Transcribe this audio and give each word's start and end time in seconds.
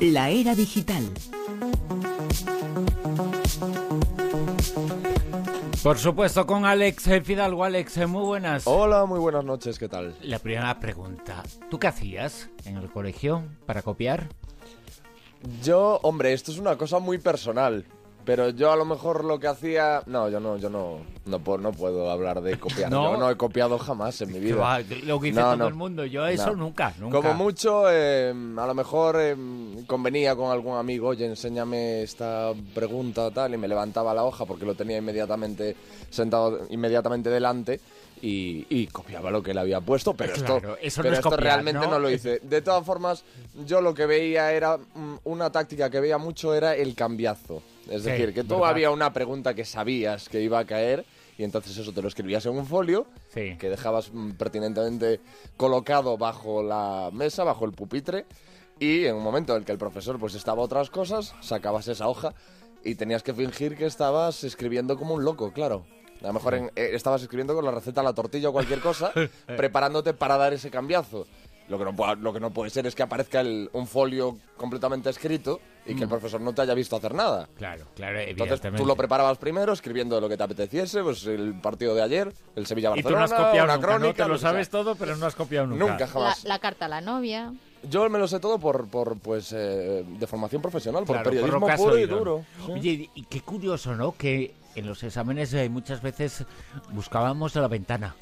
La 0.00 0.30
era 0.30 0.54
digital. 0.54 1.02
Por 5.82 5.98
supuesto, 5.98 6.46
con 6.46 6.64
Alex 6.64 7.04
Fidalgo. 7.22 7.64
Alex, 7.64 8.06
muy 8.08 8.24
buenas. 8.24 8.66
Hola, 8.66 9.04
muy 9.04 9.18
buenas 9.18 9.44
noches, 9.44 9.78
¿qué 9.78 9.88
tal? 9.88 10.14
La 10.22 10.38
primera 10.38 10.78
pregunta. 10.80 11.42
¿Tú 11.70 11.78
qué 11.78 11.86
hacías 11.86 12.48
en 12.64 12.76
el 12.76 12.90
colegio 12.90 13.44
para 13.66 13.82
copiar? 13.82 14.28
Yo, 15.62 16.00
hombre, 16.02 16.32
esto 16.32 16.50
es 16.50 16.58
una 16.58 16.76
cosa 16.76 16.98
muy 16.98 17.18
personal. 17.18 17.84
Pero 18.24 18.50
yo 18.50 18.72
a 18.72 18.76
lo 18.76 18.84
mejor 18.84 19.24
lo 19.24 19.38
que 19.38 19.46
hacía... 19.48 20.02
No, 20.06 20.28
yo 20.28 20.40
no, 20.40 20.56
yo 20.56 20.70
no, 20.70 20.98
no, 21.26 21.38
puedo, 21.40 21.58
no 21.58 21.72
puedo 21.72 22.10
hablar 22.10 22.40
de 22.40 22.58
copiar. 22.58 22.90
¿No? 22.90 23.12
Yo 23.12 23.18
no 23.18 23.30
he 23.30 23.36
copiado 23.36 23.78
jamás 23.78 24.20
en 24.22 24.32
mi 24.32 24.38
vida. 24.40 24.56
Va, 24.56 24.78
Lo 25.04 25.20
que 25.20 25.26
dice 25.26 25.40
No, 25.40 25.46
todo 25.46 25.56
no. 25.56 25.68
el 25.68 25.74
mundo. 25.74 26.04
Yo 26.06 26.26
eso 26.26 26.56
nunca, 26.56 26.94
nunca. 26.98 27.16
Como 27.18 27.34
mucho, 27.34 27.84
eh, 27.90 28.30
a 28.30 28.66
lo 28.66 28.74
mejor 28.74 29.16
eh, 29.18 29.36
convenía 29.86 30.34
con 30.34 30.50
algún 30.50 30.76
amigo, 30.76 31.08
oye, 31.08 31.26
enséñame 31.26 32.02
esta 32.02 32.52
pregunta 32.74 33.30
tal, 33.30 33.54
y 33.54 33.58
me 33.58 33.68
levantaba 33.68 34.14
la 34.14 34.24
hoja 34.24 34.46
porque 34.46 34.64
lo 34.64 34.74
tenía 34.74 34.98
inmediatamente 34.98 35.76
sentado 36.10 36.60
inmediatamente 36.70 37.28
delante 37.28 37.80
y, 38.22 38.66
y 38.70 38.86
copiaba 38.86 39.30
lo 39.30 39.42
que 39.42 39.50
él 39.50 39.58
había 39.58 39.80
puesto, 39.80 40.14
pero 40.14 40.32
Claro, 40.32 40.56
esto, 40.56 40.76
eso 40.80 41.02
no 41.02 41.08
es 41.10 41.14
esto 41.18 41.30
copiar, 41.30 41.42
realmente 41.44 41.84
¿no? 41.84 41.90
¿no? 41.92 41.98
lo 41.98 42.08
hice. 42.10 42.40
De 42.42 42.62
todas 42.62 42.84
formas, 42.86 43.22
yo 43.66 43.80
lo 43.82 43.92
que 43.92 44.06
veía 44.06 44.52
era 44.52 44.78
mm, 44.78 45.16
una 45.24 45.50
táctica 45.50 45.90
que 45.90 46.00
veía 46.00 46.16
mucho 46.16 46.54
era 46.54 46.74
el 46.74 46.94
cambiazo. 46.94 47.62
Es 47.90 48.04
decir, 48.04 48.32
que 48.34 48.42
tú 48.44 48.54
¿verdad? 48.56 48.70
había 48.70 48.90
una 48.90 49.12
pregunta 49.12 49.54
que 49.54 49.64
sabías 49.64 50.28
que 50.28 50.40
iba 50.40 50.58
a 50.58 50.64
caer 50.64 51.04
y 51.36 51.44
entonces 51.44 51.76
eso 51.76 51.92
te 51.92 52.00
lo 52.00 52.08
escribías 52.08 52.46
en 52.46 52.52
un 52.56 52.64
folio 52.66 53.06
Sí. 53.32 53.56
que 53.58 53.68
dejabas 53.68 54.10
mm, 54.12 54.32
pertinentemente 54.32 55.20
colocado 55.56 56.16
bajo 56.16 56.62
la 56.62 57.10
mesa, 57.12 57.44
bajo 57.44 57.64
el 57.64 57.72
pupitre, 57.72 58.24
y 58.78 59.04
en 59.06 59.16
un 59.16 59.22
momento 59.22 59.52
en 59.54 59.60
el 59.60 59.64
que 59.64 59.72
el 59.72 59.78
profesor 59.78 60.18
pues 60.18 60.34
estaba 60.34 60.62
a 60.62 60.64
otras 60.64 60.90
cosas, 60.90 61.34
sacabas 61.40 61.88
esa 61.88 62.08
hoja 62.08 62.34
y 62.84 62.94
tenías 62.96 63.22
que 63.22 63.32
fingir 63.34 63.76
que 63.76 63.86
estabas 63.86 64.44
escribiendo 64.44 64.96
como 64.96 65.14
un 65.14 65.24
loco, 65.24 65.52
claro. 65.52 65.84
A 66.22 66.28
lo 66.28 66.32
mejor 66.34 66.54
en- 66.54 66.70
eh, 66.76 66.90
estabas 66.92 67.22
escribiendo 67.22 67.54
con 67.54 67.64
la 67.64 67.70
receta 67.70 68.00
de 68.00 68.06
la 68.06 68.14
tortilla 68.14 68.48
o 68.48 68.52
cualquier 68.52 68.80
cosa, 68.80 69.12
preparándote 69.56 70.14
para 70.14 70.36
dar 70.36 70.52
ese 70.52 70.70
cambiazo. 70.70 71.26
Lo 71.68 71.78
que 71.78 71.84
no, 71.84 71.96
pueda- 71.96 72.14
lo 72.14 72.32
que 72.32 72.40
no 72.40 72.50
puede 72.50 72.70
ser 72.70 72.86
es 72.86 72.94
que 72.94 73.02
aparezca 73.02 73.40
el- 73.40 73.70
un 73.72 73.86
folio 73.86 74.36
completamente 74.56 75.08
escrito 75.08 75.60
y 75.86 75.94
que 75.94 76.02
el 76.02 76.08
profesor 76.10 76.40
no 76.40 76.52
te 76.52 76.60
haya 76.62 76.74
visto 76.74 76.94
hacer 76.96 77.14
nada. 77.14 77.48
Claro, 77.56 77.86
claro, 77.96 78.20
Entonces 78.20 78.60
tú 78.76 78.84
lo 78.84 78.96
preparabas 78.96 79.38
primero 79.38 79.72
escribiendo 79.72 80.20
lo 80.20 80.28
que 80.28 80.36
te 80.36 80.42
apeteciese, 80.42 81.02
pues 81.02 81.24
el 81.26 81.54
partido 81.60 81.94
de 81.94 82.02
ayer, 82.02 82.32
el 82.56 82.62
Y 82.64 82.66
Sevilla-Barcelona, 82.66 83.14
tú 83.14 83.18
no 83.18 83.24
has 83.24 83.44
copiado 83.46 83.64
una 83.64 83.74
nunca, 83.76 83.86
¿no? 83.92 83.98
crónica, 83.98 84.22
Te 84.24 84.28
lo 84.28 84.38
sabes 84.38 84.68
todo, 84.68 84.94
pero 84.94 85.16
no 85.16 85.24
has 85.26 85.34
copiado 85.34 85.66
nunca. 85.66 85.84
Nunca 85.86 85.98
La, 86.00 86.06
jamás. 86.06 86.44
la 86.44 86.58
carta 86.58 86.84
a 86.84 86.88
la 86.88 87.00
novia. 87.00 87.52
Yo 87.88 88.08
me 88.08 88.18
lo 88.18 88.26
sé 88.28 88.40
todo 88.40 88.58
por, 88.58 88.88
por 88.88 89.18
pues, 89.18 89.52
eh, 89.52 90.04
de 90.06 90.26
formación 90.26 90.60
profesional, 90.62 91.04
por 91.04 91.16
Claro, 91.16 91.24
por 91.24 91.32
periodismo 91.32 91.76
puro 91.76 91.98
y 91.98 92.06
duro. 92.06 92.44
Sí. 92.66 92.72
Oye, 92.72 93.10
y 93.14 93.22
qué 93.24 93.40
curioso, 93.42 93.94
¿no? 93.94 94.12
Que 94.16 94.54
en 94.74 94.86
los 94.86 95.02
exámenes 95.02 95.52
eh, 95.54 95.68
muchas 95.68 96.00
veces 96.02 96.44
buscábamos 96.92 97.54
la 97.54 97.68
ventana 97.68 98.14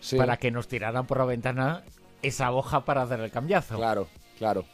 Sí, 0.00 0.16
para 0.16 0.36
que 0.36 0.50
nos 0.50 0.66
tiraran 0.66 1.06
por 1.06 1.18
la 1.18 1.24
ventana 1.26 1.82
esa 2.22 2.52
hoja 2.52 2.84
para 2.84 3.02
hacer 3.02 3.20
el 3.20 3.30
cambiazo. 3.30 3.76
Claro, 3.76 4.08
claro. 4.38 4.64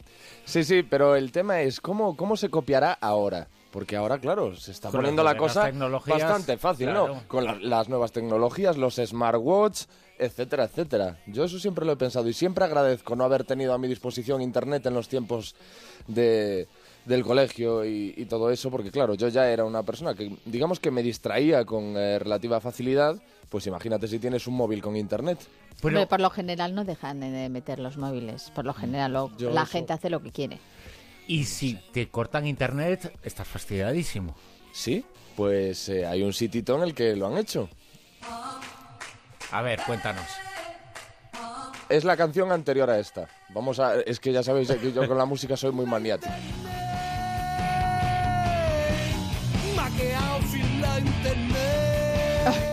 Sí, 0.45 0.63
sí, 0.63 0.83
pero 0.83 1.15
el 1.15 1.31
tema 1.31 1.61
es 1.61 1.79
cómo, 1.81 2.15
cómo 2.15 2.37
se 2.37 2.49
copiará 2.49 2.93
ahora. 2.93 3.47
Porque 3.71 3.95
ahora, 3.95 4.17
claro, 4.17 4.55
se 4.55 4.71
está 4.71 4.89
Con 4.89 4.97
poniendo 5.01 5.23
la 5.23 5.37
cosa 5.37 5.71
bastante 6.07 6.57
fácil, 6.57 6.87
claro. 6.87 7.07
¿no? 7.15 7.27
Con 7.27 7.45
la- 7.45 7.53
las 7.53 7.87
nuevas 7.87 8.11
tecnologías, 8.11 8.77
los 8.77 8.95
smartwatch, 8.95 9.83
etcétera, 10.17 10.63
etcétera. 10.63 11.19
Yo 11.27 11.43
eso 11.43 11.59
siempre 11.59 11.85
lo 11.85 11.91
he 11.91 11.95
pensado 11.95 12.27
y 12.27 12.33
siempre 12.33 12.65
agradezco 12.65 13.15
no 13.15 13.23
haber 13.25 13.43
tenido 13.43 13.73
a 13.73 13.77
mi 13.77 13.87
disposición 13.87 14.41
internet 14.41 14.83
en 14.87 14.95
los 14.95 15.07
tiempos 15.07 15.55
de, 16.07 16.67
del 17.09 17.23
colegio 17.23 17.83
y, 17.83 18.13
y 18.15 18.25
todo 18.25 18.51
eso, 18.51 18.69
porque 18.71 18.91
claro, 18.91 19.15
yo 19.15 19.27
ya 19.27 19.49
era 19.49 19.65
una 19.65 19.83
persona 19.83 20.13
que, 20.13 20.31
digamos 20.45 20.79
que 20.79 20.91
me 20.91 21.01
distraía 21.03 21.65
con 21.65 21.97
eh, 21.97 22.19
relativa 22.19 22.61
facilidad, 22.61 23.21
pues 23.49 23.65
imagínate 23.67 24.07
si 24.07 24.19
tienes 24.19 24.45
un 24.47 24.53
móvil 24.55 24.81
con 24.81 24.95
internet. 24.95 25.39
Pero- 25.81 26.07
por 26.07 26.19
lo 26.21 26.29
general 26.29 26.75
no 26.75 26.85
dejan 26.85 27.19
de 27.21 27.49
meter 27.49 27.79
los 27.79 27.97
móviles. 27.97 28.51
Por 28.53 28.65
lo 28.65 28.73
general 28.73 29.13
lo- 29.13 29.31
la 29.39 29.63
eso- 29.63 29.71
gente 29.71 29.93
hace 29.93 30.09
lo 30.09 30.21
que 30.21 30.31
quiere. 30.31 30.59
Y 31.27 31.45
si 31.45 31.75
te 31.93 32.07
cortan 32.09 32.45
internet, 32.47 33.11
estás 33.23 33.47
fastidiadísimo. 33.47 34.35
Sí, 34.71 35.03
pues 35.35 35.89
eh, 35.89 36.05
hay 36.05 36.21
un 36.21 36.33
sitito 36.33 36.75
en 36.77 36.83
el 36.83 36.93
que 36.93 37.15
lo 37.15 37.27
han 37.27 37.37
hecho. 37.37 37.69
A 39.51 39.61
ver, 39.63 39.79
cuéntanos. 39.85 40.25
Es 41.89 42.03
la 42.03 42.15
canción 42.15 42.51
anterior 42.51 42.87
a 42.89 42.99
esta. 42.99 43.27
Vamos 43.49 43.79
a. 43.79 43.95
Es 44.01 44.19
que 44.19 44.31
ya 44.31 44.43
sabéis 44.43 44.69
que 44.71 44.91
yo 44.93 45.07
con 45.07 45.17
la 45.17 45.25
música 45.25 45.57
soy 45.57 45.71
muy 45.71 45.87
maniático. 45.87 46.31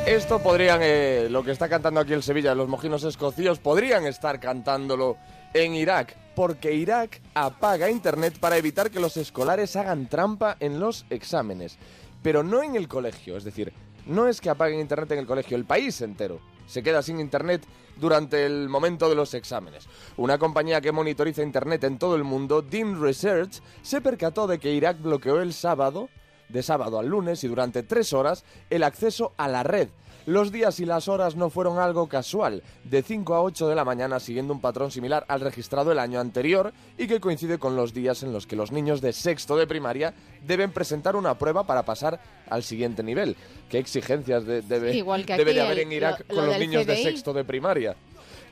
Esto 0.07 0.39
podrían, 0.41 0.81
eh, 0.83 1.27
lo 1.31 1.43
que 1.43 1.51
está 1.51 1.69
cantando 1.69 2.01
aquí 2.01 2.13
el 2.13 2.23
Sevilla, 2.23 2.55
los 2.55 2.69
mojinos 2.69 3.03
escocíos, 3.05 3.59
podrían 3.59 4.07
estar 4.07 4.39
cantándolo 4.39 5.17
en 5.53 5.75
Irak, 5.75 6.17
porque 6.35 6.75
Irak 6.75 7.21
apaga 7.35 7.91
Internet 7.91 8.39
para 8.39 8.57
evitar 8.57 8.91
que 8.91 9.01
los 9.01 9.17
escolares 9.17 9.75
hagan 9.77 10.09
trampa 10.09 10.57
en 10.61 10.79
los 10.79 11.07
exámenes. 11.11 11.79
Pero 12.23 12.43
no 12.43 12.63
en 12.63 12.77
el 12.77 12.89
colegio, 12.89 13.37
es 13.37 13.45
decir, 13.45 13.73
no 14.07 14.29
es 14.29 14.41
que 14.41 14.51
apaguen 14.51 14.81
Internet 14.81 15.13
en 15.13 15.19
el 15.19 15.27
colegio, 15.27 15.57
el 15.57 15.65
país 15.65 16.01
entero 16.01 16.41
se 16.67 16.83
queda 16.83 17.03
sin 17.03 17.21
Internet 17.21 17.63
durante 17.97 18.45
el 18.45 18.69
momento 18.69 19.09
de 19.09 19.15
los 19.15 19.33
exámenes. 19.35 19.89
Una 20.17 20.39
compañía 20.39 20.81
que 20.81 20.93
monitoriza 20.93 21.43
Internet 21.43 21.85
en 21.85 21.99
todo 21.99 22.17
el 22.17 22.25
mundo, 22.25 22.63
Dim 22.63 23.01
Research, 23.01 23.63
se 23.83 24.01
percató 24.01 24.47
de 24.47 24.59
que 24.59 24.73
Irak 24.73 25.01
bloqueó 25.01 25.41
el 25.41 25.53
sábado, 25.53 26.09
de 26.49 26.63
sábado 26.63 26.99
al 26.99 27.07
lunes 27.09 27.43
y 27.45 27.49
durante 27.49 27.83
tres 27.83 28.13
horas, 28.13 28.45
el 28.71 28.83
acceso 28.83 29.33
a 29.37 29.49
la 29.49 29.63
red. 29.63 29.89
Los 30.27 30.51
días 30.51 30.81
y 30.81 30.85
las 30.87 31.07
horas 31.07 31.37
no 31.37 31.51
fueron 31.51 31.79
algo 31.79 32.09
casual, 32.09 32.65
de 32.83 33.05
5 33.05 33.33
a 33.37 33.43
8 33.43 33.69
de 33.69 33.77
la 33.77 33.85
mañana 33.85 34.19
siguiendo 34.19 34.53
un 34.53 34.61
patrón 34.61 34.91
similar 34.91 35.25
al 35.29 35.41
registrado 35.41 35.93
el 35.93 36.01
año 36.01 36.19
anterior 36.19 36.73
y 36.99 37.07
que 37.07 37.21
coincide 37.21 37.59
con 37.59 37.77
los 37.77 37.95
días 37.95 38.25
en 38.25 38.33
los 38.33 38.45
que 38.45 38.57
los 38.57 38.73
niños 38.73 39.01
de 39.01 39.13
sexto 39.13 39.57
de 39.57 39.69
primaria 39.69 40.15
deben 40.45 40.73
presentar 40.73 41.15
una 41.15 41.39
prueba 41.39 41.65
para 41.65 41.85
pasar 41.85 42.19
al 42.51 42.65
siguiente 42.65 43.05
nivel. 43.05 43.37
¿Qué 43.71 43.79
exigencias 43.79 44.45
de- 44.45 44.63
debe, 44.63 44.97
Igual 44.97 45.25
que 45.25 45.37
debe 45.37 45.55
de 45.55 45.61
haber 45.61 45.79
en 45.79 45.93
Irak 45.93 46.25
lo- 46.29 46.35
con 46.35 46.45
lo 46.47 46.51
los 46.51 46.59
niños 46.59 46.87
de 46.87 46.97
sexto 47.05 47.33
de 47.33 47.45
primaria? 47.45 47.95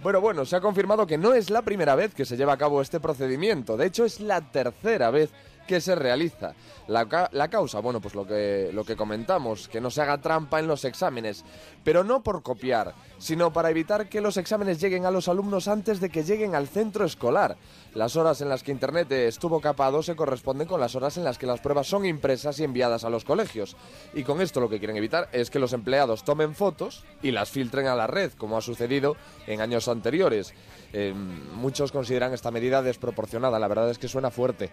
Bueno, 0.00 0.20
bueno, 0.20 0.44
se 0.44 0.54
ha 0.54 0.60
confirmado 0.60 1.08
que 1.08 1.18
no 1.18 1.34
es 1.34 1.50
la 1.50 1.62
primera 1.62 1.96
vez 1.96 2.14
que 2.14 2.24
se 2.24 2.36
lleva 2.36 2.52
a 2.52 2.56
cabo 2.58 2.82
este 2.82 3.00
procedimiento. 3.00 3.76
De 3.76 3.86
hecho, 3.86 4.04
es 4.04 4.20
la 4.20 4.40
tercera 4.42 5.10
vez 5.10 5.30
que 5.66 5.80
se 5.80 5.94
realiza. 5.94 6.54
La, 6.86 7.28
la 7.32 7.48
causa, 7.48 7.80
bueno, 7.80 8.00
pues 8.00 8.14
lo 8.14 8.26
que, 8.26 8.70
lo 8.72 8.84
que 8.84 8.94
comentamos, 8.94 9.68
que 9.68 9.80
no 9.80 9.90
se 9.90 10.02
haga 10.02 10.20
trampa 10.20 10.60
en 10.60 10.66
los 10.66 10.84
exámenes, 10.84 11.44
pero 11.82 12.04
no 12.04 12.22
por 12.22 12.42
copiar, 12.42 12.94
sino 13.18 13.52
para 13.52 13.70
evitar 13.70 14.08
que 14.08 14.20
los 14.20 14.36
exámenes 14.36 14.80
lleguen 14.80 15.06
a 15.06 15.10
los 15.10 15.28
alumnos 15.28 15.66
antes 15.66 15.98
de 16.00 16.10
que 16.10 16.24
lleguen 16.24 16.54
al 16.54 16.68
centro 16.68 17.06
escolar. 17.06 17.56
Las 17.94 18.16
horas 18.16 18.42
en 18.42 18.50
las 18.50 18.62
que 18.62 18.72
Internet 18.72 19.10
estuvo 19.12 19.60
capado 19.60 20.02
se 20.02 20.14
corresponden 20.14 20.68
con 20.68 20.80
las 20.80 20.94
horas 20.94 21.16
en 21.16 21.24
las 21.24 21.38
que 21.38 21.46
las 21.46 21.60
pruebas 21.60 21.86
son 21.86 22.04
impresas 22.04 22.58
y 22.60 22.64
enviadas 22.64 23.04
a 23.04 23.10
los 23.10 23.24
colegios. 23.24 23.76
Y 24.12 24.24
con 24.24 24.42
esto 24.42 24.60
lo 24.60 24.68
que 24.68 24.78
quieren 24.78 24.96
evitar 24.96 25.28
es 25.32 25.48
que 25.48 25.58
los 25.58 25.72
empleados 25.72 26.24
tomen 26.24 26.54
fotos 26.54 27.04
y 27.22 27.30
las 27.30 27.50
filtren 27.50 27.86
a 27.86 27.94
la 27.94 28.06
red, 28.06 28.32
como 28.32 28.58
ha 28.58 28.60
sucedido 28.60 29.16
en 29.46 29.62
años 29.62 29.88
anteriores. 29.88 30.52
Eh, 30.92 31.14
muchos 31.54 31.92
consideran 31.92 32.34
esta 32.34 32.50
medida 32.50 32.82
desproporcionada, 32.82 33.58
la 33.58 33.68
verdad 33.68 33.90
es 33.90 33.98
que 33.98 34.08
suena 34.08 34.30
fuerte 34.30 34.70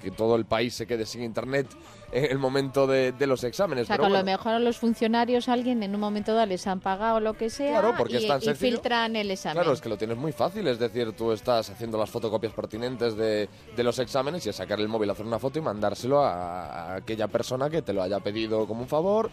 que 0.00 0.10
todo 0.10 0.36
el 0.36 0.44
país 0.44 0.74
se 0.74 0.86
quede 0.86 1.06
sin 1.06 1.22
internet 1.22 1.66
en 2.12 2.24
el 2.24 2.38
momento 2.38 2.86
de, 2.88 3.12
de 3.12 3.26
los 3.26 3.44
exámenes. 3.44 3.84
O 3.84 3.86
sea, 3.86 3.96
pero 3.96 4.06
a 4.06 4.10
lo 4.10 4.24
mejor 4.24 4.54
a 4.54 4.58
los 4.58 4.78
funcionarios 4.78 5.48
alguien 5.48 5.82
en 5.84 5.94
un 5.94 6.00
momento 6.00 6.34
dado 6.34 6.46
les 6.46 6.66
han 6.66 6.80
pagado 6.80 7.20
lo 7.20 7.34
que 7.34 7.50
sea 7.50 7.80
Claro, 7.80 7.94
porque 7.96 8.14
y, 8.14 8.16
es 8.16 8.26
tan 8.26 8.38
y 8.42 8.44
sencillo. 8.46 8.72
filtran 8.72 9.14
el 9.14 9.30
examen. 9.30 9.54
Claro, 9.62 9.72
es 9.72 9.80
que 9.80 9.88
lo 9.88 9.96
tienes 9.96 10.16
muy 10.16 10.32
fácil, 10.32 10.66
es 10.66 10.78
decir, 10.78 11.12
tú 11.12 11.30
estás 11.32 11.70
haciendo 11.70 11.98
las 11.98 12.10
fotocopias 12.10 12.52
pertinentes 12.52 13.16
de, 13.16 13.48
de 13.76 13.84
los 13.84 13.98
exámenes 14.00 14.44
y 14.46 14.48
es 14.48 14.56
sacar 14.56 14.80
el 14.80 14.88
móvil, 14.88 15.10
hacer 15.10 15.24
una 15.24 15.38
foto 15.38 15.58
y 15.60 15.62
mandárselo 15.62 16.20
a, 16.20 16.64
a 16.64 16.94
aquella 16.96 17.28
persona 17.28 17.70
que 17.70 17.82
te 17.82 17.92
lo 17.92 18.02
haya 18.02 18.18
pedido 18.18 18.66
como 18.66 18.80
un 18.82 18.88
favor. 18.88 19.30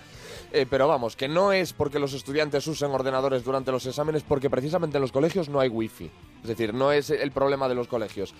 Eh, 0.53 0.65
pero 0.69 0.87
vamos, 0.87 1.15
que 1.15 1.27
no 1.27 1.51
es 1.51 1.73
porque 1.73 1.97
los 1.97 2.13
estudiantes 2.13 2.67
usen 2.67 2.91
ordenadores 2.91 3.43
durante 3.43 3.71
los 3.71 3.85
exámenes, 3.87 4.23
porque 4.23 4.49
precisamente 4.49 4.97
en 4.97 5.01
los 5.01 5.11
colegios 5.11 5.49
no 5.49 5.59
hay 5.59 5.69
wifi. 5.69 6.11
Es 6.41 6.49
decir, 6.49 6.73
no 6.73 6.91
es 6.91 7.09
el 7.09 7.31
problema 7.31 7.67
de 7.67 7.75
los 7.75 7.87
colegios. 7.87 8.33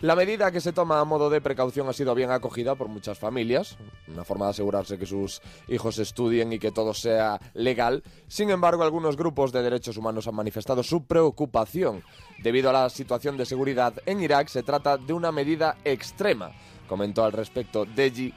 La 0.00 0.16
medida 0.16 0.50
que 0.50 0.60
se 0.60 0.72
toma 0.72 1.00
a 1.00 1.04
modo 1.04 1.30
de 1.30 1.40
precaución 1.40 1.88
ha 1.88 1.92
sido 1.92 2.14
bien 2.14 2.30
acogida 2.30 2.74
por 2.74 2.88
muchas 2.88 3.18
familias, 3.18 3.76
una 4.08 4.24
forma 4.24 4.46
de 4.46 4.50
asegurarse 4.50 4.98
que 4.98 5.06
sus 5.06 5.40
hijos 5.68 5.98
estudien 5.98 6.52
y 6.52 6.58
que 6.58 6.72
todo 6.72 6.94
sea 6.94 7.40
legal. 7.54 8.02
Sin 8.28 8.50
embargo, 8.50 8.82
algunos 8.82 9.16
grupos 9.16 9.52
de 9.52 9.62
derechos 9.62 9.96
humanos 9.96 10.26
han 10.26 10.34
manifestado 10.34 10.82
su 10.82 11.04
preocupación. 11.04 12.02
Debido 12.42 12.70
a 12.70 12.72
la 12.74 12.90
situación 12.90 13.36
de 13.36 13.46
seguridad 13.46 13.94
en 14.06 14.22
Irak, 14.22 14.48
se 14.48 14.62
trata 14.62 14.96
de 14.96 15.12
una 15.12 15.32
medida 15.32 15.76
extrema, 15.84 16.52
comentó 16.88 17.24
al 17.24 17.32
respecto 17.32 17.86
Deji 17.86 18.34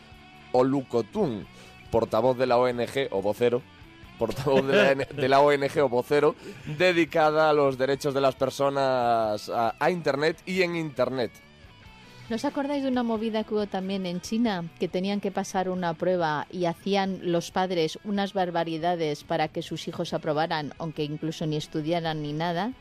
Olukotun, 0.53 1.45
portavoz 1.91 2.37
de 2.37 2.47
la 2.47 2.57
ONG 2.57 3.07
o 3.11 3.21
vocero 3.21 3.61
portavoz 4.17 4.65
de 4.67 4.75
la, 4.75 4.91
N- 4.91 5.07
de 5.15 5.27
la 5.29 5.39
ONG 5.41 5.77
o 5.83 5.89
vocero, 5.89 6.35
dedicada 6.77 7.49
a 7.49 7.53
los 7.53 7.77
derechos 7.77 8.13
de 8.13 8.21
las 8.21 8.35
personas 8.35 9.49
a, 9.49 9.75
a 9.79 9.91
Internet 9.91 10.37
y 10.45 10.61
en 10.61 10.75
Internet. 10.75 11.31
¿No 12.29 12.35
os 12.35 12.43
acordáis 12.43 12.83
de 12.83 12.89
una 12.89 13.03
movida 13.03 13.45
que 13.45 13.53
hubo 13.53 13.67
también 13.67 14.05
en 14.05 14.19
China? 14.19 14.65
Que 14.79 14.89
tenían 14.89 15.21
que 15.21 15.31
pasar 15.31 15.69
una 15.69 15.93
prueba 15.93 16.45
y 16.51 16.65
hacían 16.65 17.19
los 17.31 17.51
padres 17.51 17.97
unas 18.03 18.33
barbaridades 18.33 19.23
para 19.23 19.47
que 19.47 19.61
sus 19.61 19.87
hijos 19.87 20.11
aprobaran, 20.13 20.73
aunque 20.77 21.03
incluso 21.05 21.45
ni 21.45 21.55
estudiaran 21.55 22.21
ni 22.21 22.33
nada. 22.33 22.73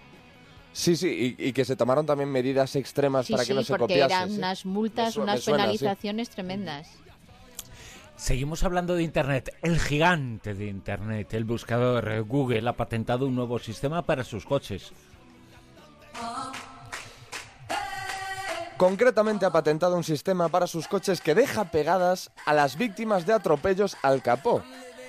Sí, 0.72 0.96
sí, 0.96 1.36
y, 1.38 1.46
y 1.48 1.52
que 1.52 1.64
se 1.64 1.76
tomaron 1.76 2.04
también 2.04 2.28
medidas 2.30 2.74
extremas 2.74 3.26
Sí, 3.26 3.32
para 3.34 3.44
sí, 3.44 3.48
que 3.50 3.54
no 3.54 3.62
se 3.62 3.72
porque 3.76 3.94
copiase. 3.94 4.14
eran 4.14 4.30
sí. 4.30 4.36
unas 4.38 4.66
multas, 4.66 5.16
unas 5.16 5.40
sí. 5.40 5.50
penalizaciones 5.52 6.28
tremendas. 6.28 6.90
Seguimos 8.16 8.64
hablando 8.64 8.94
de 8.94 9.02
Internet. 9.02 9.54
El 9.62 9.78
gigante 9.78 10.54
de 10.54 10.66
Internet, 10.66 11.34
el 11.34 11.44
buscador 11.44 12.24
Google, 12.24 12.68
ha 12.68 12.72
patentado 12.72 13.26
un 13.26 13.36
nuevo 13.36 13.58
sistema 13.58 14.02
para 14.02 14.24
sus 14.24 14.44
coches. 14.46 14.92
Concretamente 18.76 19.46
ha 19.46 19.50
patentado 19.50 19.96
un 19.96 20.04
sistema 20.04 20.48
para 20.48 20.66
sus 20.66 20.88
coches 20.88 21.20
que 21.20 21.34
deja 21.34 21.70
pegadas 21.70 22.30
a 22.44 22.52
las 22.52 22.76
víctimas 22.76 23.26
de 23.26 23.32
atropellos 23.32 23.96
al 24.02 24.22
capó. 24.22 24.62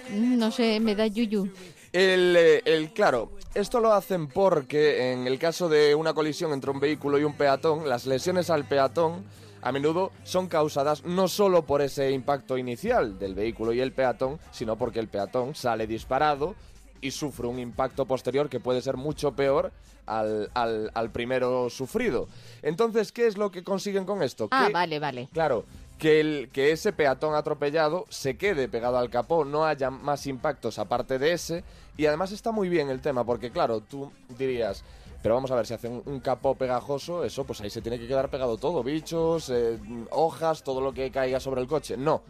No 0.09 0.51
sé, 0.51 0.79
me 0.79 0.95
da 0.95 1.07
yuyu. 1.07 1.51
El, 1.97 2.35
eh, 2.37 2.61
el- 2.65 2.93
claro, 2.93 3.31
esto 3.55 3.79
lo 3.79 3.91
hacen 3.91 4.27
porque 4.27 5.13
en 5.13 5.25
el 5.25 5.39
caso 5.39 5.67
de 5.67 5.95
una 5.95 6.13
colisión 6.13 6.53
entre 6.53 6.69
un 6.69 6.79
vehículo 6.79 7.17
y 7.17 7.23
un 7.23 7.33
peatón, 7.33 7.89
las 7.89 8.05
lesiones 8.05 8.51
al 8.51 8.65
peatón 8.65 9.23
a 9.63 9.71
menudo 9.71 10.11
son 10.23 10.47
causadas 10.47 11.03
no 11.05 11.27
solo 11.27 11.63
por 11.65 11.81
ese 11.81 12.11
impacto 12.11 12.55
inicial 12.59 13.17
del 13.17 13.33
vehículo 13.33 13.73
y 13.73 13.79
el 13.81 13.93
peatón, 13.93 14.37
sino 14.51 14.75
porque 14.77 14.99
el 14.99 15.07
peatón 15.07 15.55
sale 15.55 15.87
disparado 15.87 16.53
y 17.01 17.09
sufre 17.09 17.47
un 17.47 17.57
impacto 17.57 18.05
posterior 18.05 18.47
que 18.47 18.59
puede 18.59 18.83
ser 18.83 18.95
mucho 18.95 19.31
peor 19.35 19.71
al, 20.05 20.51
al- 20.53 20.91
al 20.93 21.09
primero 21.11 21.67
sufrido. 21.71 22.27
Entonces, 22.61 23.11
¿qué 23.11 23.25
es 23.25 23.37
lo 23.37 23.49
que 23.49 23.63
consiguen 23.63 24.05
con 24.05 24.21
esto? 24.21 24.49
Ah, 24.51 24.65
Que- 24.67 24.73
vale, 24.73 24.99
vale. 24.99 25.29
Claro, 25.33 25.65
que, 25.97 26.19
el, 26.19 26.49
que 26.51 26.71
ese 26.71 26.93
peatón 26.93 27.33
atropellado 27.35 28.05
se 28.09 28.37
quede 28.37 28.67
pegado 28.67 28.97
al 28.97 29.09
capó, 29.09 29.45
no 29.45 29.65
haya 29.65 29.89
más 29.89 30.27
impactos 30.27 30.77
aparte 30.79 31.17
de 31.19 31.33
ese. 31.33 31.63
Y 31.97 32.05
además 32.05 32.31
está 32.31 32.51
muy 32.51 32.69
bien 32.69 32.89
el 32.89 33.01
tema, 33.01 33.23
porque 33.23 33.49
claro, 33.51 33.81
tú 33.81 34.11
dirías, 34.37 34.83
pero 35.23 35.33
vamos 35.35 35.49
a 35.49 35.55
ver, 35.55 35.65
si 35.65 35.73
hace 35.73 35.87
un, 35.87 36.19
capó 36.19 36.55
pegajoso, 36.55 37.23
eso 37.23 37.43
pues 37.43 37.59
ahí 37.61 37.69
se 37.71 37.81
tiene 37.81 37.97
que 37.99 38.07
quedar 38.07 38.29
pegado 38.29 38.57
todo, 38.57 38.83
bichos, 38.83 39.49
eh, 39.49 39.79
hojas, 40.11 40.63
todo 40.63 40.79
lo 40.81 40.93
que 40.93 41.09
caiga 41.11 41.39
sobre 41.39 41.61
el 41.61 41.67
coche. 41.67 41.97
No, 41.97 42.21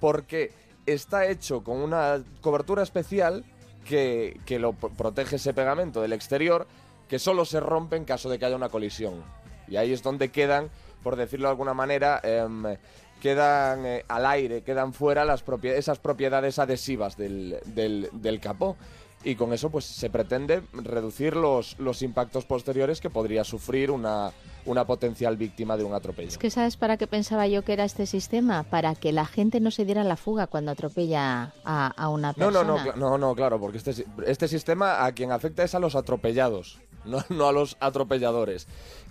porque 0.00 0.50
está 0.86 1.26
hecho 1.26 1.62
con 1.62 1.76
una 1.76 2.22
cobertura 2.40 2.82
especial 2.82 3.44
que, 3.84 4.40
que 4.44 4.58
lo 4.58 4.72
pro- 4.72 4.90
protege 4.90 5.36
ese 5.36 5.54
pegamento 5.54 6.02
del 6.02 6.12
exterior, 6.12 6.66
que 7.08 7.20
solo 7.20 7.44
se 7.44 7.60
rompe 7.60 7.94
en 7.96 8.04
caso 8.04 8.28
de 8.28 8.38
que 8.40 8.46
haya 8.46 8.56
una 8.56 8.68
colisión. 8.68 9.22
Y 9.68 9.76
ahí 9.76 9.92
es 9.92 10.02
donde 10.02 10.30
quedan, 10.30 10.70
por 11.04 11.14
decirlo 11.14 11.46
de 11.46 11.50
alguna 11.52 11.74
manera, 11.74 12.20
em, 12.24 12.64
quedan 13.22 13.86
eh, 13.86 14.04
al 14.08 14.26
aire, 14.26 14.62
quedan 14.62 14.92
fuera 14.92 15.24
las 15.24 15.46
propie- 15.46 15.76
esas 15.76 16.00
propiedades 16.00 16.58
adhesivas 16.58 17.16
del, 17.16 17.56
del, 17.66 18.08
del 18.12 18.40
capó. 18.40 18.76
Y 19.24 19.36
con 19.36 19.52
eso 19.52 19.70
pues 19.70 19.84
se 19.84 20.10
pretende 20.10 20.62
reducir 20.72 21.36
los, 21.36 21.78
los 21.78 22.02
impactos 22.02 22.44
posteriores 22.44 23.00
que 23.00 23.08
podría 23.08 23.44
sufrir 23.44 23.92
una, 23.92 24.32
una 24.66 24.84
potencial 24.84 25.36
víctima 25.36 25.76
de 25.76 25.84
un 25.84 25.94
atropello. 25.94 26.26
Es 26.30 26.38
que 26.38 26.50
sabes 26.50 26.76
para 26.76 26.96
qué 26.96 27.06
pensaba 27.06 27.46
yo 27.46 27.62
que 27.62 27.72
era 27.74 27.84
este 27.84 28.06
sistema, 28.06 28.64
para 28.64 28.96
que 28.96 29.12
la 29.12 29.24
gente 29.24 29.60
no 29.60 29.70
se 29.70 29.84
diera 29.84 30.02
la 30.02 30.16
fuga 30.16 30.48
cuando 30.48 30.72
atropella 30.72 31.52
a, 31.64 31.86
a 31.96 32.08
una 32.08 32.30
No, 32.36 32.46
persona. 32.50 32.64
no, 32.64 32.64
no, 32.64 32.78
cla- 32.84 32.94
no, 32.96 33.16
no, 33.18 33.34
claro, 33.36 33.60
porque 33.60 33.78
este, 33.78 34.04
este 34.26 34.48
sistema 34.48 35.04
a 35.04 35.12
quien 35.12 35.30
afecta 35.30 35.62
es 35.62 35.76
a 35.76 35.78
los 35.78 35.94
atropellados, 35.94 36.80
no, 37.28 37.48
a 37.48 37.52
los 37.52 37.76
atropelladores. 37.80 38.66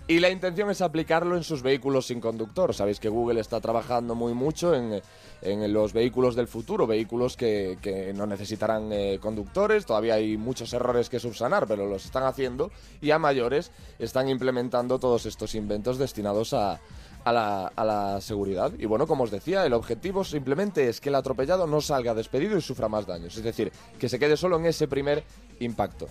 Y 0.08 0.18
la 0.18 0.30
intención 0.30 0.68
es 0.70 0.80
aplicarlo 0.80 1.36
en 1.36 1.44
sus 1.44 1.62
vehículos 1.62 2.06
sin 2.06 2.20
conductor. 2.20 2.74
Sabéis 2.74 2.98
que 2.98 3.08
Google 3.08 3.40
está 3.40 3.60
trabajando 3.60 4.16
muy 4.16 4.34
mucho 4.34 4.74
en, 4.74 5.00
en 5.42 5.72
los 5.72 5.92
vehículos 5.92 6.34
del 6.34 6.48
futuro, 6.48 6.88
vehículos 6.88 7.36
que, 7.36 7.78
que 7.80 8.12
no 8.12 8.26
necesitarán 8.26 8.92
eh, 8.92 9.18
conductores. 9.22 9.86
Todavía 9.86 10.14
hay 10.14 10.36
muchos 10.36 10.72
errores 10.72 11.08
que 11.08 11.20
subsanar, 11.20 11.68
pero 11.68 11.86
los 11.86 12.04
están 12.04 12.24
haciendo. 12.24 12.72
Y 13.00 13.12
a 13.12 13.20
mayores 13.20 13.70
están 14.00 14.28
implementando 14.28 14.98
todos 14.98 15.24
estos 15.24 15.54
inventos 15.54 15.98
destinados 15.98 16.52
a, 16.52 16.80
a 17.24 17.32
la, 17.32 17.66
a 17.68 17.84
la 17.84 18.20
seguridad. 18.20 18.72
Y 18.78 18.86
bueno, 18.86 19.06
como 19.06 19.24
os 19.24 19.30
decía, 19.30 19.64
el 19.64 19.72
objetivo 19.72 20.24
simplemente 20.24 20.88
es 20.88 21.00
que 21.00 21.10
el 21.10 21.14
atropellado 21.14 21.66
no 21.66 21.80
salga 21.80 22.14
despedido 22.14 22.56
y 22.56 22.60
sufra 22.60 22.88
más 22.88 23.06
daños. 23.06 23.36
Es 23.36 23.44
decir, 23.44 23.72
que 23.98 24.08
se 24.08 24.18
quede 24.18 24.36
solo 24.36 24.56
en 24.56 24.66
ese 24.66 24.88
primer 24.88 25.24
impacto. 25.60 26.08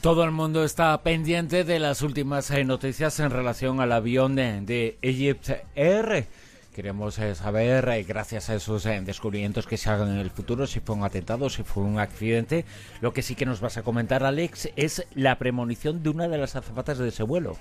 Todo 0.00 0.24
el 0.24 0.30
mundo 0.30 0.62
está 0.62 1.02
pendiente 1.02 1.64
de 1.64 1.80
las 1.80 2.02
últimas 2.02 2.50
eh, 2.50 2.64
noticias 2.64 3.18
en 3.18 3.30
relación 3.30 3.80
al 3.80 3.90
avión 3.92 4.36
de, 4.36 4.98
Egypt 5.02 5.50
Air. 5.74 6.26
Queremos 6.74 7.18
eh, 7.18 7.34
saber, 7.34 7.88
eh, 7.88 8.04
gracias 8.04 8.50
a 8.50 8.54
esos 8.54 8.84
descubrimientos 8.84 9.66
que 9.66 9.78
se 9.78 9.90
hagan 9.90 10.10
en 10.10 10.18
el 10.18 10.30
futuro, 10.30 10.66
si 10.66 10.80
fue 10.80 10.94
un 10.94 11.02
atentado, 11.02 11.50
si 11.50 11.64
fue 11.64 11.82
un 11.82 11.98
accidente. 11.98 12.64
Lo 13.00 13.12
que 13.12 13.22
sí 13.22 13.34
que 13.34 13.46
nos 13.46 13.60
vas 13.60 13.78
a 13.78 13.82
comentar, 13.82 14.22
Alex, 14.22 14.68
es 14.76 15.04
la 15.14 15.38
premonición 15.38 16.02
de 16.02 16.10
una 16.10 16.28
de 16.28 16.38
las 16.38 16.54
azafatas 16.54 16.98
de 16.98 17.08
ese 17.08 17.24
vuelo. 17.24 17.56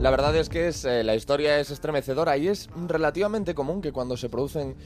La 0.00 0.10
verdad 0.10 0.36
es 0.36 0.48
que 0.50 0.68
es, 0.68 0.84
la 0.84 1.14
historia 1.14 1.58
es 1.60 1.70
estremecedora 1.70 2.36
y 2.36 2.48
es 2.48 2.68
relativamente 2.88 3.54
común 3.54 3.80
que 3.80 3.92
cuando 3.92 4.18
se 4.18 4.28
producen 4.28 4.76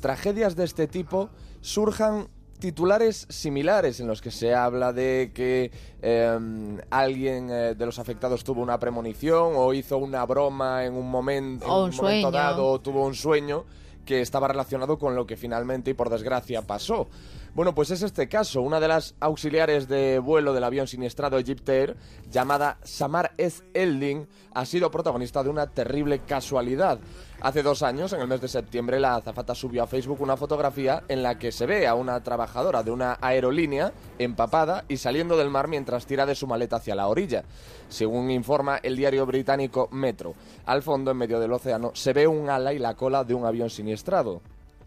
tragedias 0.00 0.54
de 0.54 0.64
este 0.64 0.86
tipo 0.86 1.30
surjan 1.62 2.28
titulares 2.62 3.26
similares 3.28 3.98
en 3.98 4.06
los 4.06 4.22
que 4.22 4.30
se 4.30 4.54
habla 4.54 4.92
de 4.92 5.32
que 5.34 5.72
eh, 6.00 6.78
alguien 6.90 7.50
eh, 7.50 7.74
de 7.74 7.86
los 7.86 7.98
afectados 7.98 8.44
tuvo 8.44 8.62
una 8.62 8.78
premonición 8.78 9.54
o 9.56 9.74
hizo 9.74 9.98
una 9.98 10.24
broma 10.24 10.84
en 10.84 10.94
un, 10.94 11.10
momen- 11.12 11.60
en 11.60 11.68
un 11.68 11.90
un 11.90 11.96
momento 11.96 12.30
dado 12.30 12.66
o 12.68 12.80
tuvo 12.80 13.04
un 13.04 13.14
sueño 13.14 13.64
que 14.06 14.20
estaba 14.20 14.46
relacionado 14.46 14.96
con 14.96 15.16
lo 15.16 15.26
que 15.26 15.36
finalmente 15.36 15.90
y 15.90 15.94
por 15.94 16.08
desgracia 16.08 16.62
pasó. 16.62 17.08
Bueno, 17.54 17.74
pues 17.74 17.90
es 17.90 18.00
este 18.00 18.30
caso. 18.30 18.62
Una 18.62 18.80
de 18.80 18.88
las 18.88 19.14
auxiliares 19.20 19.86
de 19.86 20.18
vuelo 20.18 20.54
del 20.54 20.64
avión 20.64 20.86
siniestrado 20.86 21.36
Egypt 21.36 21.68
Air, 21.68 21.96
llamada 22.30 22.78
Samar 22.82 23.32
Ez 23.36 23.62
Elding, 23.74 24.24
ha 24.54 24.64
sido 24.64 24.90
protagonista 24.90 25.42
de 25.42 25.50
una 25.50 25.66
terrible 25.66 26.20
casualidad. 26.20 26.98
Hace 27.42 27.62
dos 27.62 27.82
años, 27.82 28.14
en 28.14 28.22
el 28.22 28.28
mes 28.28 28.40
de 28.40 28.48
septiembre, 28.48 28.98
la 28.98 29.16
azafata 29.16 29.54
subió 29.54 29.82
a 29.82 29.86
Facebook 29.86 30.22
una 30.22 30.38
fotografía 30.38 31.02
en 31.08 31.22
la 31.22 31.38
que 31.38 31.52
se 31.52 31.66
ve 31.66 31.86
a 31.86 31.94
una 31.94 32.22
trabajadora 32.22 32.82
de 32.82 32.90
una 32.90 33.18
aerolínea 33.20 33.92
empapada 34.18 34.86
y 34.88 34.96
saliendo 34.96 35.36
del 35.36 35.50
mar 35.50 35.68
mientras 35.68 36.06
tira 36.06 36.24
de 36.24 36.34
su 36.34 36.46
maleta 36.46 36.76
hacia 36.76 36.94
la 36.94 37.08
orilla. 37.08 37.44
Según 37.90 38.30
informa 38.30 38.78
el 38.78 38.96
diario 38.96 39.26
británico 39.26 39.90
Metro, 39.92 40.32
al 40.64 40.82
fondo, 40.82 41.10
en 41.10 41.18
medio 41.18 41.38
del 41.38 41.52
océano, 41.52 41.90
se 41.92 42.14
ve 42.14 42.26
un 42.26 42.48
ala 42.48 42.72
y 42.72 42.78
la 42.78 42.94
cola 42.94 43.24
de 43.24 43.34
un 43.34 43.44
avión 43.44 43.68
siniestrado, 43.68 44.40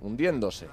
hundiéndose. 0.05 0.67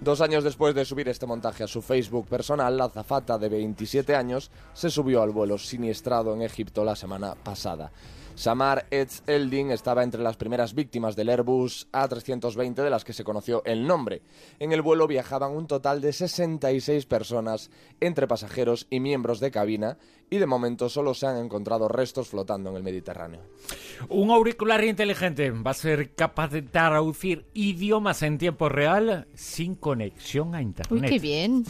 Dos 0.00 0.20
años 0.20 0.44
después 0.44 0.74
de 0.74 0.84
subir 0.84 1.08
este 1.08 1.26
montaje 1.26 1.64
a 1.64 1.68
su 1.68 1.82
Facebook 1.82 2.26
personal, 2.26 2.76
la 2.76 2.84
azafata 2.84 3.38
de 3.38 3.48
27 3.48 4.14
años 4.14 4.50
se 4.72 4.90
subió 4.90 5.22
al 5.22 5.30
vuelo 5.30 5.58
siniestrado 5.58 6.34
en 6.34 6.42
Egipto 6.42 6.84
la 6.84 6.96
semana 6.96 7.34
pasada. 7.34 7.90
Samar 8.34 8.86
Etz 8.90 9.22
Eldin 9.28 9.70
estaba 9.70 10.02
entre 10.02 10.20
las 10.22 10.36
primeras 10.36 10.74
víctimas 10.74 11.14
del 11.14 11.28
Airbus 11.28 11.86
A320 11.92 12.74
de 12.82 12.90
las 12.90 13.04
que 13.04 13.12
se 13.12 13.22
conoció 13.22 13.62
el 13.64 13.86
nombre. 13.86 14.22
En 14.58 14.72
el 14.72 14.82
vuelo 14.82 15.06
viajaban 15.06 15.52
un 15.52 15.68
total 15.68 16.00
de 16.00 16.12
66 16.12 17.06
personas, 17.06 17.70
entre 18.00 18.26
pasajeros 18.26 18.86
y 18.90 18.98
miembros 18.98 19.38
de 19.38 19.52
cabina, 19.52 19.98
y 20.30 20.38
de 20.38 20.46
momento 20.46 20.88
solo 20.88 21.14
se 21.14 21.26
han 21.28 21.36
encontrado 21.36 21.86
restos 21.86 22.28
flotando 22.28 22.70
en 22.70 22.76
el 22.76 22.82
Mediterráneo. 22.82 23.40
Un 24.08 24.30
auricular 24.30 24.82
inteligente 24.82 25.50
va 25.52 25.70
a 25.70 25.74
ser 25.74 26.14
capaz 26.14 26.48
de 26.48 26.62
traducir 26.62 27.46
idiomas 27.54 28.22
en 28.22 28.38
tiempo 28.38 28.68
real 28.68 29.28
sin 29.34 29.76
conexión 29.76 30.54
a 30.54 30.58
Uy, 30.58 30.64
Internet. 30.64 31.10
qué 31.10 31.18
bien. 31.20 31.64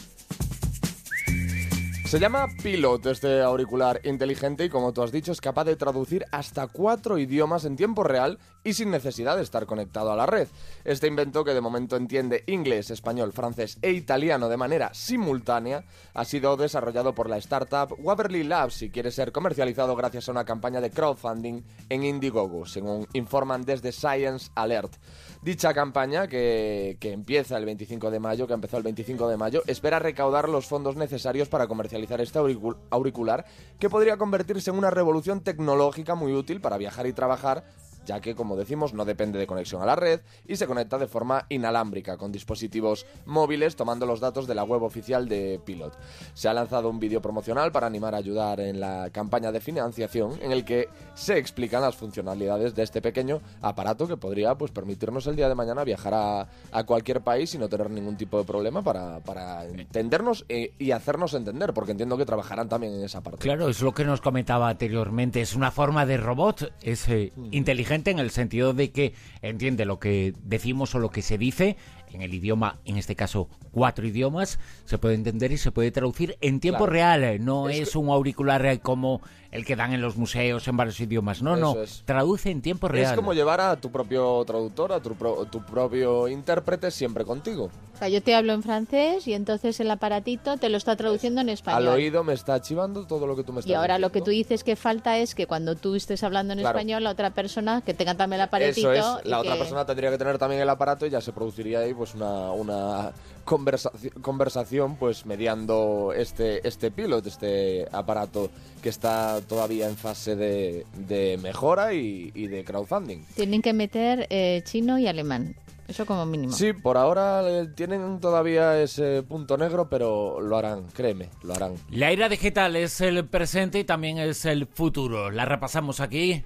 Se 2.05 2.19
llama 2.19 2.47
Pilot 2.61 3.07
este 3.07 3.41
auricular 3.41 3.99
inteligente 4.03 4.63
y 4.63 4.69
como 4.69 4.93
tú 4.93 5.01
has 5.01 5.11
dicho 5.11 5.31
es 5.31 5.41
capaz 5.41 5.63
de 5.63 5.75
traducir 5.75 6.23
hasta 6.31 6.67
cuatro 6.67 7.17
idiomas 7.17 7.65
en 7.65 7.75
tiempo 7.75 8.03
real 8.03 8.37
y 8.63 8.73
sin 8.73 8.91
necesidad 8.91 9.35
de 9.35 9.41
estar 9.41 9.65
conectado 9.65 10.11
a 10.11 10.15
la 10.15 10.27
red. 10.27 10.47
Este 10.83 11.07
invento 11.07 11.43
que 11.43 11.55
de 11.55 11.61
momento 11.61 11.95
entiende 11.95 12.43
inglés, 12.45 12.91
español, 12.91 13.33
francés 13.33 13.79
e 13.81 13.91
italiano 13.91 14.49
de 14.49 14.57
manera 14.57 14.93
simultánea 14.93 15.83
ha 16.13 16.25
sido 16.25 16.55
desarrollado 16.57 17.15
por 17.15 17.27
la 17.27 17.37
startup 17.37 17.97
Waverly 17.97 18.43
Labs 18.43 18.83
y 18.83 18.91
quiere 18.91 19.09
ser 19.09 19.31
comercializado 19.31 19.95
gracias 19.95 20.29
a 20.29 20.31
una 20.31 20.45
campaña 20.45 20.81
de 20.81 20.91
crowdfunding 20.91 21.63
en 21.89 22.03
Indiegogo, 22.03 22.67
según 22.67 23.07
informan 23.13 23.65
desde 23.65 23.91
Science 23.91 24.51
Alert. 24.53 24.93
Dicha 25.41 25.73
campaña, 25.73 26.27
que, 26.27 26.97
que 26.99 27.11
empieza 27.11 27.57
el 27.57 27.65
25 27.65 28.09
de 28.09 28.19
mayo, 28.19 28.47
que 28.47 28.53
empezó 28.53 28.77
el 28.77 28.83
25 28.83 29.27
de 29.27 29.37
mayo, 29.37 29.63
espera 29.67 29.99
recaudar 29.99 30.49
los 30.49 30.67
fondos 30.67 30.95
necesarios 30.95 31.49
para 31.49 31.67
comercializar 31.67 31.94
este 32.21 32.39
auricu- 32.39 32.77
auricular, 32.89 33.45
que 33.79 33.89
podría 33.89 34.17
convertirse 34.17 34.69
en 34.69 34.77
una 34.77 34.89
revolución 34.89 35.41
tecnológica 35.41 36.15
muy 36.15 36.33
útil 36.33 36.61
para 36.61 36.77
viajar 36.77 37.07
y 37.07 37.13
trabajar 37.13 37.63
ya 38.05 38.21
que, 38.21 38.35
como 38.35 38.55
decimos, 38.55 38.93
no 38.93 39.05
depende 39.05 39.39
de 39.39 39.47
conexión 39.47 39.81
a 39.81 39.85
la 39.85 39.95
red 39.95 40.21
y 40.47 40.55
se 40.55 40.67
conecta 40.67 40.97
de 40.97 41.07
forma 41.07 41.45
inalámbrica 41.49 42.17
con 42.17 42.31
dispositivos 42.31 43.05
móviles 43.25 43.75
tomando 43.75 44.05
los 44.05 44.19
datos 44.19 44.47
de 44.47 44.55
la 44.55 44.63
web 44.63 44.83
oficial 44.83 45.27
de 45.27 45.59
Pilot. 45.65 45.97
Se 46.33 46.47
ha 46.47 46.53
lanzado 46.53 46.89
un 46.89 46.99
vídeo 46.99 47.21
promocional 47.21 47.71
para 47.71 47.87
animar 47.87 48.13
a 48.15 48.17
ayudar 48.17 48.59
en 48.59 48.79
la 48.79 49.09
campaña 49.11 49.51
de 49.51 49.59
financiación 49.59 50.39
en 50.41 50.51
el 50.51 50.63
que 50.65 50.89
se 51.13 51.37
explican 51.37 51.81
las 51.81 51.95
funcionalidades 51.95 52.75
de 52.75 52.83
este 52.83 53.01
pequeño 53.01 53.41
aparato 53.61 54.07
que 54.07 54.17
podría 54.17 54.55
pues, 54.55 54.71
permitirnos 54.71 55.27
el 55.27 55.35
día 55.35 55.49
de 55.49 55.55
mañana 55.55 55.83
viajar 55.83 56.13
a, 56.13 56.47
a 56.71 56.83
cualquier 56.83 57.21
país 57.21 57.53
y 57.55 57.57
no 57.57 57.67
tener 57.69 57.89
ningún 57.89 58.17
tipo 58.17 58.37
de 58.37 58.43
problema 58.45 58.81
para, 58.81 59.19
para 59.21 59.65
entendernos 59.65 60.45
eh, 60.49 60.73
y 60.77 60.91
hacernos 60.91 61.33
entender, 61.33 61.73
porque 61.73 61.91
entiendo 61.91 62.17
que 62.17 62.25
trabajarán 62.25 62.69
también 62.69 62.93
en 62.93 63.03
esa 63.03 63.21
parte. 63.21 63.39
Claro, 63.39 63.69
es 63.69 63.81
lo 63.81 63.93
que 63.93 64.05
nos 64.05 64.21
comentaba 64.21 64.69
anteriormente. 64.69 65.41
Es 65.41 65.55
una 65.55 65.71
forma 65.71 66.05
de 66.05 66.17
robot, 66.17 66.73
es 66.81 67.07
eh, 67.09 67.31
Mm. 67.35 67.47
inteligente 67.51 67.94
en 67.95 68.19
el 68.19 68.31
sentido 68.31 68.73
de 68.73 68.91
que 68.91 69.13
entiende 69.41 69.85
lo 69.85 69.99
que 69.99 70.33
decimos 70.43 70.93
o 70.95 70.99
lo 70.99 71.09
que 71.09 71.21
se 71.21 71.37
dice 71.37 71.77
en 72.15 72.21
el 72.21 72.33
idioma, 72.33 72.79
en 72.85 72.97
este 72.97 73.15
caso 73.15 73.47
cuatro 73.71 74.07
idiomas, 74.07 74.57
se 74.85 74.97
puede 74.97 75.15
entender 75.15 75.51
y 75.51 75.57
se 75.57 75.71
puede 75.71 75.91
traducir 75.91 76.37
en 76.41 76.59
tiempo 76.59 76.79
Claro. 76.85 76.91
real. 76.93 77.23
eh, 77.23 77.39
No 77.39 77.69
Es 77.69 77.79
es, 77.81 77.91
que- 77.91 77.97
un 77.97 78.09
auricular 78.09 78.65
eh, 78.65 78.79
como 78.79 79.21
el 79.51 79.65
que 79.65 79.75
dan 79.77 79.93
en 79.93 80.01
los 80.01 80.17
museos 80.17 80.67
en 80.67 80.75
varios 80.75 80.99
idiomas. 80.99 81.41
No, 81.41 81.55
no, 81.55 81.79
es. 81.81 82.03
traduce 82.05 82.49
en 82.51 82.61
tiempo 82.61 82.87
real. 82.89 83.11
Es 83.11 83.15
como 83.15 83.33
llevar 83.33 83.61
a 83.61 83.75
tu 83.77 83.89
propio 83.91 84.43
traductor, 84.45 84.91
a 84.91 85.01
tu, 85.01 85.13
pro- 85.15 85.45
tu 85.45 85.63
propio 85.63 86.27
intérprete 86.27 86.91
siempre 86.91 87.23
contigo. 87.23 87.69
O 87.93 87.97
sea, 87.97 88.09
yo 88.09 88.21
te 88.21 88.35
hablo 88.35 88.51
en 88.51 88.61
francés 88.63 89.25
y 89.27 89.33
entonces 89.33 89.79
el 89.79 89.89
aparatito 89.89 90.57
te 90.57 90.67
lo 90.67 90.75
está 90.75 90.97
traduciendo 90.97 91.39
en 91.39 91.47
Al 91.47 91.53
español. 91.53 91.87
oído 91.87 92.23
me 92.25 92.33
está 92.33 92.61
chivando 92.61 93.07
todo 93.07 93.25
lo 93.27 93.37
que 93.37 93.43
tú 93.45 93.53
me 93.53 93.59
estás 93.61 93.71
Y 93.71 93.73
ahora 93.73 93.97
lo 93.99 94.11
que 94.11 94.19
tú 94.19 94.31
diciendo. 94.31 94.49
dices 94.49 94.63
que 94.65 94.75
falta 94.75 95.17
es 95.19 95.33
que 95.35 95.47
cuando 95.47 95.75
tú 95.75 95.95
estés 95.95 96.21
hablando 96.23 96.51
en 96.51 96.59
Claro. 96.59 96.77
español, 96.77 97.03
la 97.05 97.11
otra 97.11 97.29
persona 97.33 97.81
que 97.81 97.93
tenga 97.93 98.15
también 98.15 98.41
el 98.41 98.47
aparatito. 98.47 98.91
Eso 98.91 99.19
es, 99.19 99.25
la 99.25 99.39
otra 99.39 99.53
que- 99.53 99.59
persona 99.59 99.85
tendría 99.85 100.11
que 100.11 100.17
tener 100.17 100.37
también 100.37 100.61
el 100.61 100.69
aparato 100.69 101.05
y 101.05 101.09
ya 101.09 101.21
se 101.21 101.31
produciría 101.31 101.79
ahí 101.79 101.93
pues 101.93 102.04
una, 102.13 102.51
una 102.51 103.11
conversación, 103.43 104.13
conversación 104.21 104.95
pues 104.97 105.25
mediando 105.25 106.13
este, 106.15 106.67
este 106.67 106.91
pilot, 106.91 107.25
este 107.25 107.87
aparato 107.91 108.51
que 108.81 108.89
está 108.89 109.41
todavía 109.41 109.87
en 109.87 109.95
fase 109.95 110.35
de, 110.35 110.85
de 111.07 111.39
mejora 111.41 111.93
y, 111.93 112.31
y 112.35 112.47
de 112.47 112.63
crowdfunding. 112.63 113.23
Tienen 113.35 113.61
que 113.61 113.73
meter 113.73 114.27
eh, 114.29 114.61
chino 114.65 114.99
y 114.99 115.07
alemán. 115.07 115.55
Eso 115.87 116.05
como 116.07 116.25
mínimo. 116.25 116.51
Sí, 116.51 116.73
por 116.73 116.97
ahora 116.97 117.47
eh, 117.47 117.67
tienen 117.75 118.19
todavía 118.19 118.81
ese 118.81 119.21
punto 119.21 119.55
negro, 119.55 119.87
pero 119.87 120.41
lo 120.41 120.57
harán, 120.57 120.85
créeme, 120.87 121.29
lo 121.43 121.53
harán. 121.53 121.75
La 121.91 122.09
era 122.11 122.27
digital 122.27 122.75
es 122.75 123.01
el 123.01 123.25
presente 123.27 123.79
y 123.79 123.83
también 123.83 124.17
es 124.17 124.45
el 124.45 124.65
futuro. 124.65 125.29
La 125.29 125.45
repasamos 125.45 125.99
aquí 125.99 126.43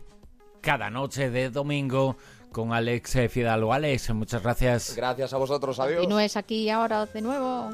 cada 0.60 0.90
noche 0.90 1.30
de 1.30 1.50
domingo 1.50 2.18
con 2.52 2.74
Alex 2.74 3.16
eh, 3.16 3.30
Fidalgo. 3.30 3.74
Alex, 3.74 4.14
muchas 4.14 4.42
gracias. 4.44 4.96
Gracias 4.96 5.34
a 5.34 5.38
vosotros, 5.38 5.80
adiós. 5.80 6.04
Y 6.04 6.08
no 6.08 6.20
es 6.20 6.38
aquí 6.38 6.64
y 6.64 6.70
ahora 6.70 7.06
de 7.06 7.22
nuevo. 7.22 7.70